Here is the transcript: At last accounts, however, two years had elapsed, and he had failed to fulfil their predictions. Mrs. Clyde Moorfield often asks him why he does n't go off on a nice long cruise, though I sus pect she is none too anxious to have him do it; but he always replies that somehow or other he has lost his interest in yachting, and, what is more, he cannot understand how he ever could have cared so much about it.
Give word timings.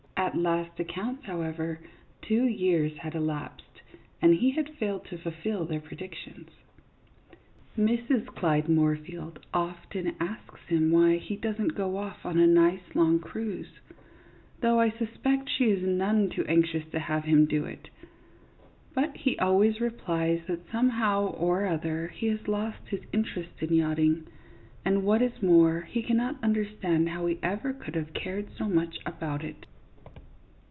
At 0.17 0.37
last 0.37 0.79
accounts, 0.79 1.25
however, 1.25 1.79
two 2.21 2.45
years 2.47 2.95
had 2.99 3.15
elapsed, 3.15 3.81
and 4.21 4.35
he 4.35 4.51
had 4.51 4.75
failed 4.75 5.03
to 5.05 5.17
fulfil 5.17 5.65
their 5.65 5.81
predictions. 5.81 6.47
Mrs. 7.77 8.27
Clyde 8.27 8.69
Moorfield 8.69 9.43
often 9.53 10.15
asks 10.21 10.61
him 10.67 10.91
why 10.91 11.17
he 11.17 11.35
does 11.35 11.59
n't 11.59 11.73
go 11.75 11.97
off 11.97 12.23
on 12.25 12.37
a 12.39 12.45
nice 12.47 12.83
long 12.93 13.17
cruise, 13.19 13.65
though 14.61 14.79
I 14.79 14.91
sus 14.91 15.09
pect 15.23 15.49
she 15.49 15.65
is 15.71 15.81
none 15.83 16.29
too 16.29 16.45
anxious 16.45 16.85
to 16.91 16.99
have 16.99 17.23
him 17.25 17.45
do 17.47 17.65
it; 17.65 17.89
but 18.93 19.17
he 19.17 19.37
always 19.39 19.81
replies 19.81 20.43
that 20.47 20.69
somehow 20.71 21.29
or 21.31 21.65
other 21.65 22.09
he 22.09 22.27
has 22.27 22.47
lost 22.47 22.87
his 22.89 23.01
interest 23.11 23.59
in 23.61 23.73
yachting, 23.73 24.27
and, 24.85 25.03
what 25.03 25.21
is 25.23 25.41
more, 25.41 25.81
he 25.81 26.03
cannot 26.03 26.41
understand 26.43 27.09
how 27.09 27.25
he 27.25 27.37
ever 27.43 27.73
could 27.73 27.95
have 27.95 28.13
cared 28.13 28.53
so 28.55 28.69
much 28.69 28.97
about 29.05 29.43
it. 29.43 29.65